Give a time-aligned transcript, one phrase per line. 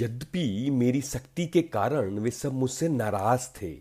[0.00, 3.76] यद्यपि मेरी शक्ति के कारण वे सब मुझसे नाराज़ थे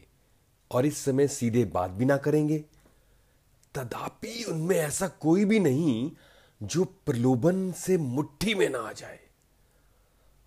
[0.71, 2.59] और इस समय सीधे बात भी ना करेंगे।
[3.77, 6.11] तथापि उनमें ऐसा कोई भी नहीं
[6.63, 9.19] जो प्रलोभन से मुट्ठी में ना आ जाए।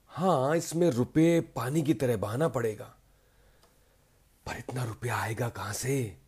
[0.08, 2.94] हाँ, इसमें रुपए पानी की तरह बहाना पड़ेगा।
[4.46, 6.18] पर इतना रुपया आएगा कहाँ से?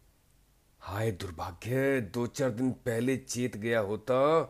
[0.80, 4.42] हाय, दुर्भाग्य, दो चार दिन पहले चेत गया होता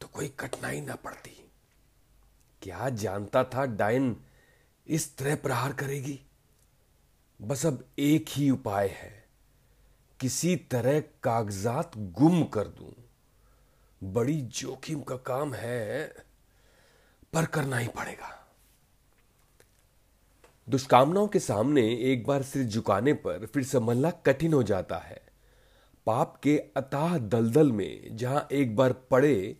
[0.00, 1.41] तो कोई कठिनाई ना पड़ती।
[2.62, 4.16] क्या जानता था डायन
[4.86, 6.20] इस तरह प्रहार करेगी?
[7.42, 9.24] बस अब एक ही उपाय है।
[10.20, 12.94] किसी तरह कागजात गुम कर दूँ।
[14.12, 16.14] बड़ी जोखिम का काम है,
[17.32, 18.54] पर करना ही पड़ेगा।
[20.68, 25.22] दुष्कामनाओं के सामने एक बार सिर झुकाने पर फिर संभलना कठिन हो जाता है।
[26.06, 29.56] पाप के अताह दलदल में जहाँ एक बार पड़े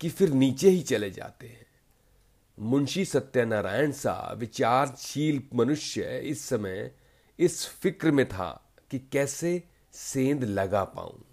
[0.00, 1.69] कि फिर नीचे ही चले जाते हैं।
[2.60, 6.92] मुंशी सत्यनारायण सा विचारशील मनुष्य इस समय
[7.38, 11.24] इस फ़िक्र में था कि कैसे सेंध लगा पाऊँ।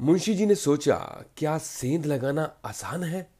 [0.00, 3.30] मुंशी जी ने सोचा, क्या सेंध लगाना आसान है?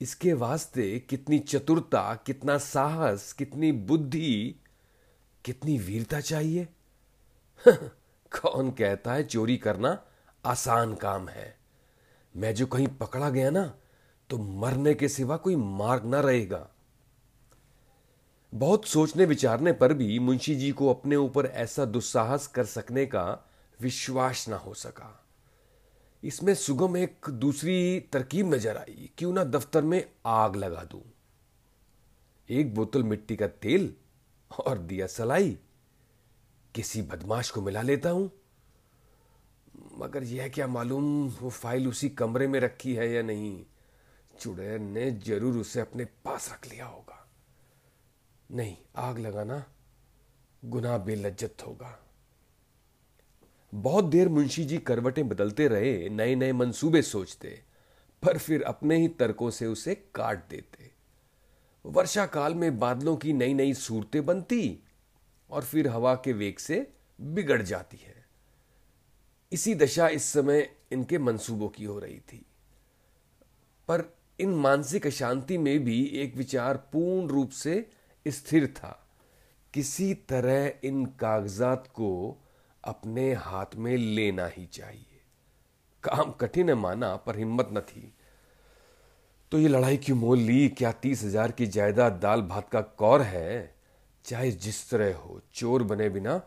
[0.00, 4.56] इसके वास्ते कितनी चतुरता, कितना साहस, कितनी बुद्धि,
[5.44, 6.68] कितनी वीरता चाहिए?
[8.42, 10.04] कौन कहता है चोरी करना
[10.44, 11.58] आसान काम है?
[12.36, 13.74] मैं जो कहीं पकड़ा गया ना
[14.30, 16.66] तो मरने के सिवा कोई मार्ग ना रहेगा।
[18.52, 23.24] बहुत सोचने विचारने पर भी मुंशी जी को अपने ऊपर ऐसा दुस्साहस कर सकने का
[23.78, 25.16] विश्वास ना हो सका।
[26.22, 31.02] इसमें सुगम एक दूसरी तरकीब नज़र आई, क्यों ना दफ्तर में आग लगा दूँ।
[32.48, 33.92] एक बोतल मिट्टी का तेल
[34.50, 35.56] और दिया सलाई,
[36.74, 38.30] किसी बदमाश को मिला लेता हूँ।
[39.98, 41.04] मगर यह क्या मालूम
[41.40, 43.62] वो फ़ाइल उसी कमरे में रखी है या नहीं।
[44.40, 47.26] चुड़ैल ने ज़रूर उसे अपने पास रख लिया होगा।
[48.50, 49.64] नहीं, आग लगाना
[50.62, 51.98] गुनाह बेलज्जत होगा।
[53.72, 57.62] बहुत देर मुंशी जी करवटें बदलते रहे नए नए मंसूबे सोचते,
[58.22, 60.90] पर फिर अपने ही तर्कों से उसे काट देते।
[61.84, 64.78] वर्षा काल में बादलों की नई नई सूरतें बनती
[65.50, 66.86] और फिर हवा के वेग से
[67.18, 68.24] बिगड़ जाती है।
[69.52, 72.44] इसी दशा इस समय इनके मंसूबों की हो रही थी।
[73.88, 77.90] पर इन मानसिक अशांति में भी एक विचार पूर्ण रूप से
[78.28, 79.06] स्थिर था।
[79.74, 82.38] किसी तरह इन कागजात को
[82.84, 85.06] अपने हाथ में लेना ही चाहिए।
[86.02, 88.14] काम कठिन है माना, पर हिम्मत न थी।
[89.52, 93.22] तो ये लड़ाई क्यों मोल ली, क्या तीस हज़ार की जायदाद दाल भात का कौर
[93.22, 93.74] है?
[94.24, 96.38] चाहे जिस तरह हो, चोर बने बिना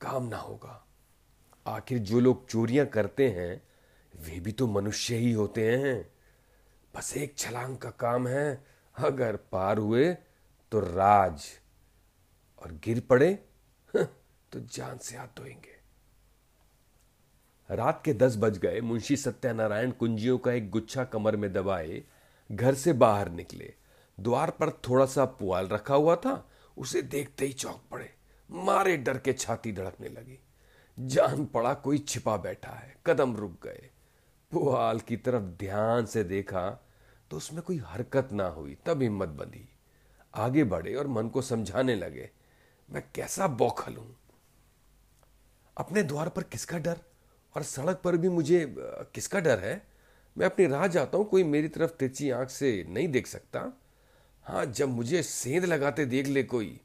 [0.00, 0.86] काम ना होगा।
[1.66, 3.62] आखिर जो लोग चोरियाँ करते हैं,
[4.16, 6.17] वे भी तो मनुष्य ही होते हैं।
[6.98, 8.66] बस एक छलांग का काम है।
[8.96, 10.14] अगर पार हुए
[10.72, 11.44] तो राज।
[12.62, 13.34] और गिर पड़े
[14.52, 15.76] तो जान से हाथ धोएँगे।
[17.70, 22.02] रात के दस बज गए। मुंशी सत्यानारायण कुंजियों का एक गुच्छा कमर में दबाए,
[22.52, 23.74] घर से बाहर निकले।
[24.20, 28.14] द्वार पर थोड़ा सा पुआल रखा हुआ था। उसे देखते ही चौंक पड़े।
[28.50, 30.40] मारे डर के छाती धड़कने लगी।
[30.98, 33.90] जान पड़ा कोई छिपा बैठा है। कदम रुक गए।
[34.50, 36.84] पुआल की तरफ़ ध्यान से देखा
[37.30, 39.68] तो उसमें कोई हरकत ना हुई, तब हिम्मत बंधी।
[40.34, 42.30] आगे बढ़े और मन को समझाने लगे,
[42.88, 44.16] मैं कैसा बौखल हूँ।
[45.76, 47.00] अपने द्वार पर किसका डर?
[47.54, 48.64] और सड़क पर भी मुझे
[49.14, 49.82] किसका डर है?
[50.36, 53.72] मैं अपनी राह जाता हूँ, कोई मेरी तरफ़ तिरछी आँख से नहीं देख सकता।
[54.46, 56.80] हाँ जब मुझे सेंध लगाते देख ले कोई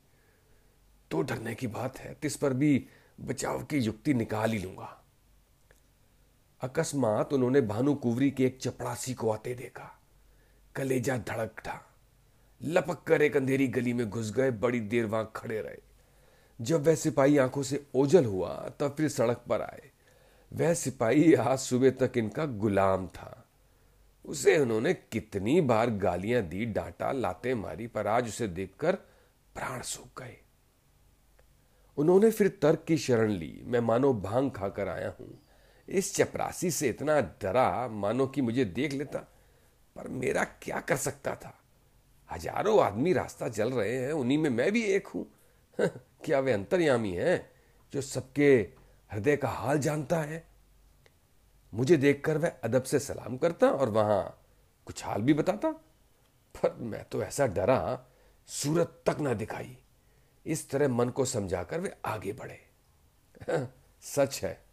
[1.12, 2.86] तो डरने की बात है, तिस पर भी
[3.22, 5.04] बचाव की युक्ति निकाल ही लूँगा।
[6.62, 9.90] अकस्मात उन्होंने भानु कुवरी के एक चपड़ासी को आते देखा।
[10.76, 11.96] कलेजा धड़क था।
[12.64, 15.78] लपक कर एक अंधेरी गली में घुस गए, बड़ी देर वहाँ खड़े रहे।
[16.62, 19.92] जब वह सिपाही आँखों से ओझल हुआ, तब फिर सड़क पर आए।
[20.54, 23.46] वह सिपाही आज सुबह तक इनका गुलाम था।
[24.26, 28.96] उसे उन्होंने कितनी बार गालियाँ दी, डांटा, लाते मारी, पर आज उसे देखकर
[29.56, 30.38] प्राण सूख गए।
[31.98, 35.40] उन्होंने फिर तर्क की शरण ली, मैं मानो भाँग खाकर आया हूँ।
[35.88, 39.33] इस चपरासी से इतना डरा, मानो कि मुझे देख लेता।
[39.96, 41.60] पर मेरा क्या कर सकता था?
[42.32, 45.26] हज़ारों आदमी रास्ता चल रहे हैं, उन्हीं में मैं भी एक हूँ।
[46.26, 47.52] क्या वे अंतर्यामी हैं
[47.94, 48.68] जो सबके
[49.12, 50.48] हृदय का हाल जानता है?
[51.74, 54.44] मुझे देखकर वह अदब से सलाम करता और वहाँ
[54.86, 55.72] कुछ हाल भी बताता।
[56.56, 58.08] पर मैं तो ऐसा डरा
[58.48, 59.78] सूरत तक ना दिखाई।
[60.46, 62.60] इस तरह मन को समझाकर वे आगे बढ़े।
[64.02, 64.64] सच है,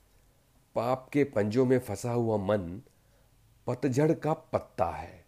[0.74, 2.82] पाप के पंजों में फंसा हुआ मन
[3.70, 5.24] पतझड़ का पत्ता है,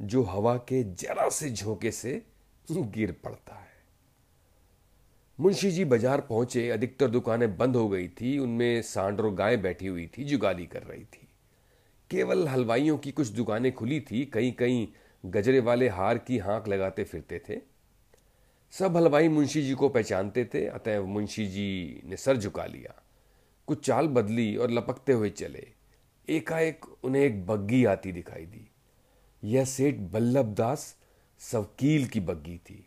[0.00, 2.22] जो हवा के जरा से झोंके से
[2.68, 3.74] गिर पड़ता है।
[5.38, 10.06] मुंशी जी बाज़ार पहुँचे, अधिकतर दुकानें बंद हो गई थी, उनमें सांड गाय बैठी हुई
[10.06, 11.28] थी, जुगाली कर रही थी।
[12.10, 14.86] केवल हलवाइयों की कुछ दुकानें खुली थी कहीं कहीं
[15.24, 17.60] गजरे वाले हार की हाँक लगाते फिरते थे।
[18.72, 23.02] सब हलवाई मुंशी जी को पहचानते थे अतः मुंशी जी ने सर झुका लिया।
[23.66, 25.75] कुछ चाल बदली और लपकते हुए चले।
[26.28, 28.68] एकाएक उन्हें एक बग्गी आती दिखाई दी।
[29.42, 30.94] यह सेठ बल्लभ दास
[31.40, 32.86] सवकील की बग्गी थी।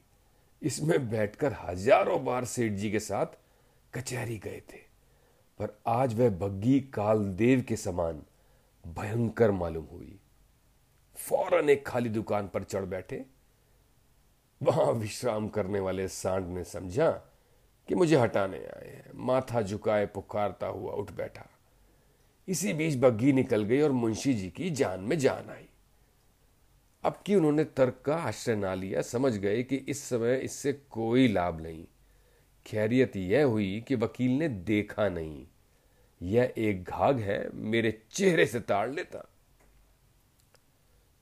[0.62, 3.38] इसमें बैठकर हज़ारों बार सेठ जी के साथ
[3.94, 4.78] कचहरी गए थे।
[5.60, 8.22] पर आज वह बग्गी कालदेव के समान
[8.86, 10.20] भयंकर मालूम हुई।
[11.18, 13.26] फ़ौरन एक खाली दुकान पर चढ़ बैठे।
[14.62, 17.10] वहाँ विश्राम करने वाले सांड ने समझा
[17.90, 21.50] कि मुझे हटाने आए हैं। माथा झुकाए पुकारता हुआ उठ बैठा।
[22.50, 25.66] इसी बीच बग्घी निकल गई और मुंशी जी की जान में जान आई।
[27.04, 31.28] अब कि उन्होंने तर्क का आश्रय ना लिया, समझ गए कि इस समय इससे कोई
[31.28, 31.86] लाभ नहीं।
[32.66, 35.46] खैरियत यह हुई कि वकील ने देखा नहीं।
[36.22, 39.30] यह एक घाघ है, मेरे चेहरे से ताड़ लेता।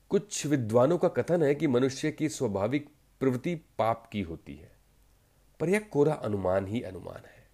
[0.10, 2.88] कुछ विद्वानों का कथन है कि मनुष्य की स्वाभाविक
[3.20, 4.72] प्रवृत्ति पाप की होती है,
[5.60, 7.48] पर यह कोरा अनुमान ही अनुमान है।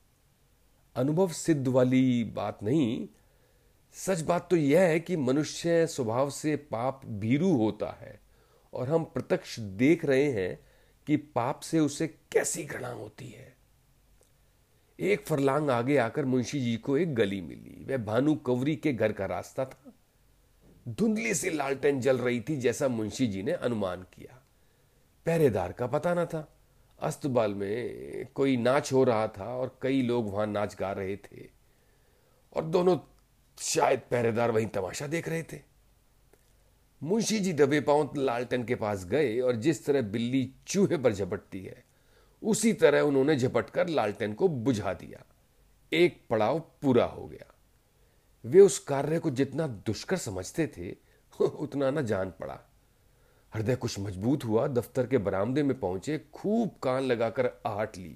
[0.96, 3.08] अनुभव सिद्ध वाली बात नहीं
[3.94, 8.20] सच बात तो यह है कि मनुष्य स्वभाव से पाप भीरू होता है
[8.74, 10.60] और हम प्रत्यक्ष देख रहे हैं
[11.08, 13.56] कि पाप से उसे कैसी घृणा होती है।
[15.00, 19.12] एक फरलांग आगे आकर मुंशी जी को एक गली मिली। वह भानु कवरी के घर
[19.12, 19.94] का रास्ता था।
[20.88, 24.44] धुंधली सी लालटेन जल रही थी जैसा मुंशी जी ने अनुमान किया।
[25.26, 26.58] पहरेदार का पता न था।
[27.00, 31.50] अस्तबल में कोई नाच हो रहा था और कई लोग वहाँ नाच गा रहे थे।
[32.54, 32.98] और दोनों
[33.58, 35.60] शायद पहरेदार वहीं तमाशा देख रहे थे।
[37.02, 41.64] मुंशी जी दबे पाँव लालटेन के पास गए और जिस तरह बिल्ली चूहे पर झपटती
[41.64, 41.84] है,
[42.44, 45.24] उसी तरह उन्होंने झपट कर लालटेन को बुझा दिया।
[45.92, 47.54] एक पड़ाव पूरा हो गया।
[48.46, 50.92] वे उस कार्य को जितना दुष्कर समझते थे,
[51.40, 52.60] उतना न जान पड़ा।
[53.54, 58.16] हृदय कुछ मज़बूत हुआ, दफ्तर के बरामदे में पहुँचे, खूब कान लगाकर आहट ली।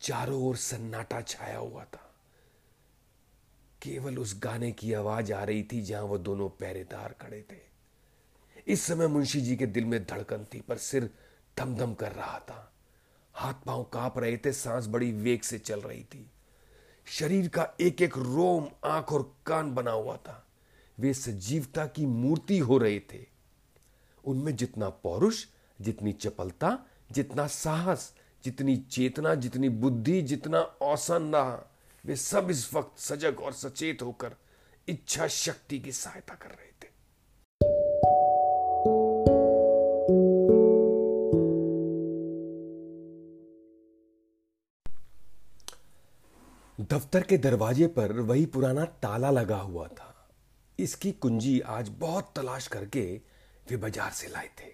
[0.00, 2.09] चारों ओर सन्नाटा छाया हुआ था।
[3.82, 7.70] केवल उस गाने की आवाज़ आ रही थी जहाँ वो दोनों पहरेदार खड़े थे।
[8.66, 11.10] इस समय मुंशी जी के दिल में धड़कन थी, पर सिर
[11.60, 12.72] दम कर रहा था।
[13.34, 16.30] हाथ पाँव काँप रहे थे, सांस बड़ी वेग से चल रही थी।
[17.06, 20.46] शरीर का एक एक रोम, आँख और कान बना हुआ था।
[20.98, 23.26] वे सजीवता की मूर्ति हो रहे थे।
[24.24, 25.46] उनमें जितना पौरुष,
[25.80, 26.78] जितनी चपलता,
[27.12, 31.69] जितना साहस, जितनी चेतना, जितनी बुद्धि, जितना औसन रहा
[32.04, 34.36] वे सब इस वक्त सजग और सचेत होकर
[34.88, 36.88] इच्छा शक्ति की सहायता कर रहे थे।
[46.84, 50.30] दफ्तर के दरवाजे पर वही पुराना ताला लगा हुआ था।
[50.78, 53.02] इसकी कुंजी आज बहुत तलाश करके
[53.70, 54.70] वे बाज़ार से लाए थे।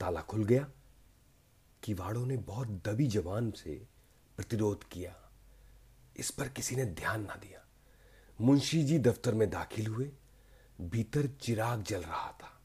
[0.00, 0.66] ताला खुल गया।
[1.82, 3.74] किवाड़ों ने बहुत दबी जवान से
[4.36, 5.14] प्रतिरोध किया।
[6.16, 7.66] इस पर किसी ने ध्यान ना दिया।
[8.40, 10.12] मुंशी जी दफ्तर में दाखिल हुए,
[10.80, 12.62] भीतर चिराग जल रहा था।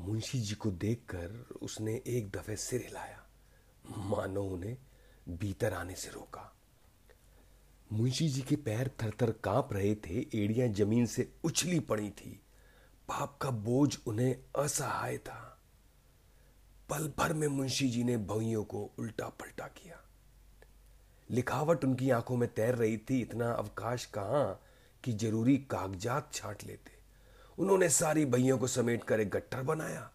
[0.00, 1.28] मुंशी जी को देखकर
[1.62, 3.26] उसने एक दफे सिर हिलाया।
[3.96, 4.78] मानो उन्हें
[5.28, 6.56] भीतर आने से रोका।
[7.92, 12.42] मुंशी जी के पैर थर थर काँप रहे थे, एड़ियाँ ज़मीन से उछली पड़ी थी।
[13.08, 15.62] पाप का बोझ उन्हें असहाय था।
[16.88, 20.07] पल भर में मुंशी जी ने भवियों को उल्टा पलटा किया।
[21.30, 24.60] लिखावट उनकी आँखों में तैर रही थी, इतना अवकाश कहाँ
[25.04, 26.96] कि ज़रूरी कागजात छांट लेते।
[27.58, 30.10] उन्होंने सारी बहियों को समेट कर एक गट्टर बनाया,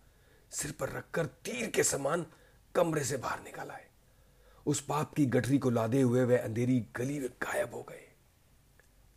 [0.51, 2.25] सिर पर रखकर तीर के समान
[2.75, 3.86] कमरे से बाहर निकल आए
[4.65, 8.08] उस पाप की गठरी को लादे हुए वह अंधेरी गली में गायब हो गए।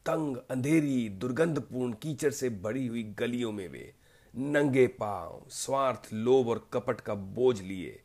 [0.06, 3.92] तंग, अंधेरी, दुर्गंधपूर्ण कीचड़ से भरी हुई गलियों में वे
[4.34, 8.00] नंगे पाँव, स्वार्थ, लोभ और कपट का बोझ लिए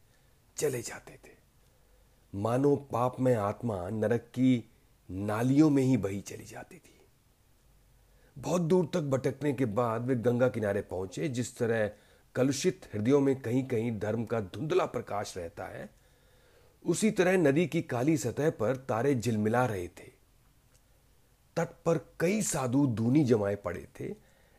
[0.58, 1.41] चले जाते थे।
[2.36, 4.72] मानो पाप में आत्मा नरक की
[5.12, 7.02] नालियों में ही बही चली जाती थी।
[8.38, 11.92] बहुत दूर तक भटकने के बाद वे गंगा किनारे पहुँचे, जिस तरह
[12.36, 15.90] कलुषित हृदयों में कहीं कहीं धर्म का धुंधला प्रकाश रहता है,
[16.86, 20.12] उसी तरह नदी की काली सतह पर तारे झिलमिला रहे थे।
[21.58, 24.16] तट पर कई साधु दूनी जमाए पड़े थे।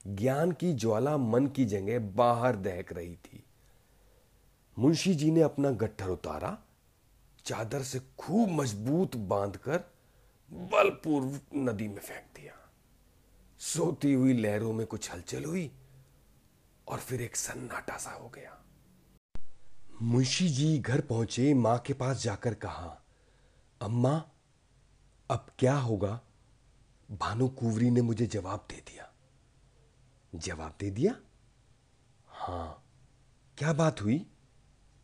[0.07, 3.45] ज्ञान की ज्वाला मन की जगह बाहर दहक रही थी।
[4.79, 6.59] मुंशी जी ने अपना गट्ठर उतारा
[7.45, 9.79] चादर से खूब मज़बूत बांधकर
[10.53, 12.71] बलपूर्व नदी में फेंक दिया।
[13.59, 15.73] सोती हुई लहरों में कुछ हलचल हुई
[16.89, 18.59] और फिर एक सन्नाटा सा हो गया।
[20.03, 23.03] मुंशी जी घर पहुँचे, माँ के पास जाकर कहा,
[23.81, 24.31] अम्मा,
[25.31, 26.21] अब क्या होगा?
[27.11, 29.13] भानु कुवरी ने मुझे जवाब दे दिया।
[30.35, 31.17] जवाब दे दिया?
[32.27, 32.85] हाँ।
[33.59, 34.27] क्या बात हुई?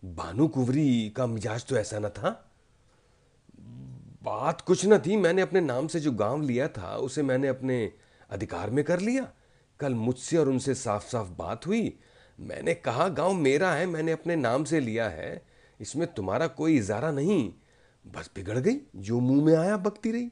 [0.05, 2.51] भानु कुवरी का मिजाज तो ऐसा न था।
[4.23, 7.93] बात कुछ न थी, मैंने अपने नाम से जो गाँव लिया था, उसे मैंने अपने
[8.31, 9.33] अधिकार में कर लिया।
[9.81, 11.99] कल मुझसे और उनसे साफ़ साफ़ बात हुई।
[12.41, 15.47] मैंने कहा, गाँव मेरा है, मैंने अपने नाम से लिया है।
[15.81, 17.53] इसमें तुम्हारा कोई इजारा नहीं।
[18.07, 20.31] बस बिगड़ गई, जो मुँह में आया बकती रही।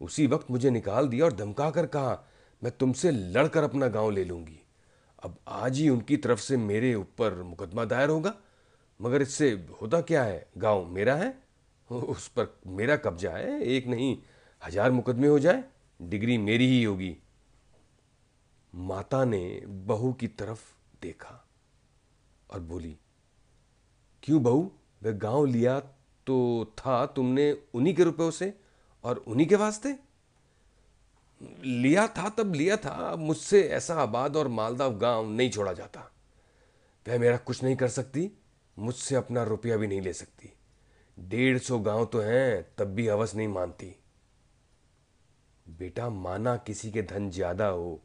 [0.00, 2.28] उसी वक्त मुझे निकाल दिया और धमका कर कहा,
[2.64, 4.60] मैं तुमसे लड़कर अपना गाँव ले लूँगी।
[5.22, 8.34] अब आज ही उनकी तरफ़ से मेरे ऊपर मुकदमा दायर होगा।
[9.02, 9.50] मगर इससे
[9.82, 10.46] होता क्या है?
[10.58, 11.34] गाँव मेरा है,
[11.90, 14.16] उस पर मेरा कब्जा है, एक नहीं,
[14.62, 15.64] हज़ार मुकदमे हो जाए,
[16.00, 17.16] डिग्री मेरी ही होगी।
[18.72, 20.60] माता ने बहू की तरफ़
[21.02, 21.44] देखा
[22.50, 22.96] और बोली,
[24.22, 24.70] क्यों बहू?
[25.02, 25.78] वह गाँव लिया
[26.26, 28.52] तो था तुमने उन्हीं के रुपयों से
[29.04, 29.94] और उन्हीं के वास्ते?
[31.64, 36.00] लिया था तब लिया था मुझसे ऐसा आबाद और मालदाव गाँव नहीं छोड़ा जाता।
[37.06, 38.30] वह मेरा कुछ नहीं कर सकती
[38.76, 40.52] मुझसे अपना रुपया भी नहीं ले सकती।
[41.18, 43.94] डेढ़ सौ गाँव तो हैं, तब भी हवस नहीं मानती।
[45.66, 48.02] बेटा, माना किसी के धन ज़्यादा हो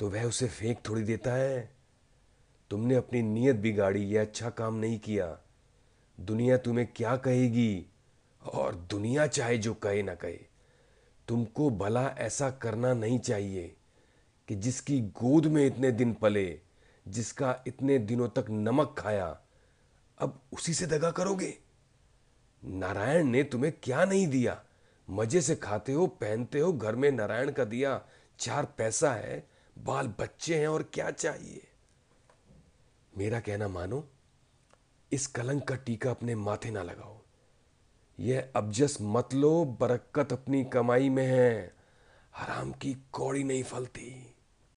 [0.00, 1.70] तो वह उसे फेंक थोड़ी देता है।
[2.70, 5.38] तुमने अपनी नीयत बिगाड़ी, यह अच्छा काम नहीं किया।
[6.20, 7.86] दुनिया तुम्हें क्या कहेगी?
[8.42, 10.38] और दुनिया चाहे जो कहे ना कहे,
[11.28, 13.76] तुमको भला ऐसा करना नहीं चाहिए
[14.48, 16.60] कि जिसकी गोद में इतने दिन पले,
[17.08, 19.41] जिसका इतने दिनों तक नमक खाया
[20.22, 21.58] अब उसी से दगा करोगे?
[22.64, 24.64] नारायण ने तुम्हें क्या नहीं दिया?
[25.10, 28.02] मज़े से खाते हो, पहनते हो, घर में नारायण का दिया
[28.38, 29.48] चार पैसा है,
[29.78, 31.68] बाल बच्चे हैं और क्या चाहिए?
[33.16, 34.08] मेरा कहना मानो,
[35.12, 37.22] इस कलंक का टीका अपने माथे ना लगाओ।
[38.20, 41.74] यह अबजस मत लो बरकत अपनी कमाई में है
[42.36, 44.31] हराम की कौड़ी नहीं फलती।